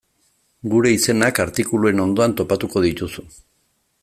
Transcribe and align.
Gure 0.71 0.93
izenak 0.95 1.41
artikuluen 1.45 2.03
ondoan 2.07 2.37
topatuko 2.41 2.87
dituzu. 2.91 3.29